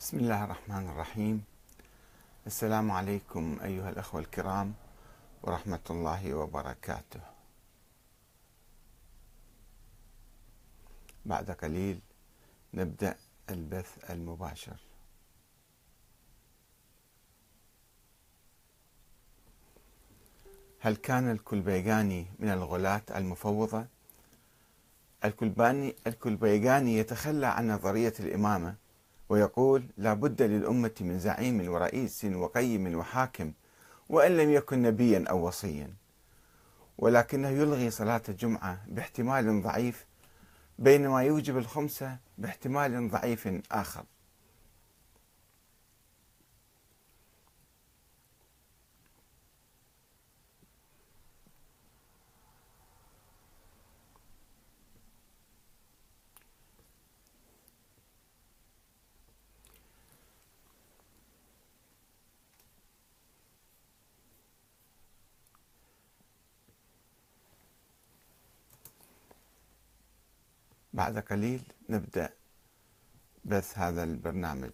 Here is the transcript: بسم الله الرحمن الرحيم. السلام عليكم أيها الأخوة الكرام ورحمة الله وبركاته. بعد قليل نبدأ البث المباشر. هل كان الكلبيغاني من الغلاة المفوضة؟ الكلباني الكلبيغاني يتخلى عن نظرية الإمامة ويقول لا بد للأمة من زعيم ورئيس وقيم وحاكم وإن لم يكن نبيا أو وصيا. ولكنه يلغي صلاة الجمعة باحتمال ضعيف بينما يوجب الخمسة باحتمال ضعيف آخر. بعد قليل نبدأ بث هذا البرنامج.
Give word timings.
بسم 0.00 0.18
الله 0.18 0.44
الرحمن 0.44 0.88
الرحيم. 0.88 1.44
السلام 2.46 2.90
عليكم 2.90 3.58
أيها 3.64 3.90
الأخوة 3.90 4.20
الكرام 4.20 4.74
ورحمة 5.42 5.80
الله 5.90 6.34
وبركاته. 6.34 7.20
بعد 11.26 11.50
قليل 11.50 12.00
نبدأ 12.74 13.16
البث 13.50 14.10
المباشر. 14.10 14.76
هل 20.80 20.96
كان 20.96 21.30
الكلبيغاني 21.30 22.26
من 22.38 22.48
الغلاة 22.48 23.02
المفوضة؟ 23.16 23.86
الكلباني 25.24 25.96
الكلبيغاني 26.06 26.98
يتخلى 26.98 27.46
عن 27.46 27.70
نظرية 27.70 28.14
الإمامة 28.20 28.74
ويقول 29.30 29.82
لا 29.96 30.14
بد 30.14 30.42
للأمة 30.42 30.94
من 31.00 31.18
زعيم 31.18 31.72
ورئيس 31.72 32.24
وقيم 32.24 32.94
وحاكم 32.98 33.52
وإن 34.08 34.36
لم 34.36 34.50
يكن 34.50 34.82
نبيا 34.82 35.24
أو 35.30 35.46
وصيا. 35.46 35.90
ولكنه 36.98 37.48
يلغي 37.48 37.90
صلاة 37.90 38.22
الجمعة 38.28 38.78
باحتمال 38.88 39.62
ضعيف 39.62 40.06
بينما 40.78 41.22
يوجب 41.22 41.58
الخمسة 41.58 42.16
باحتمال 42.38 43.10
ضعيف 43.10 43.48
آخر. 43.72 44.04
بعد 70.92 71.18
قليل 71.18 71.62
نبدأ 71.88 72.32
بث 73.44 73.78
هذا 73.78 74.02
البرنامج. 74.02 74.72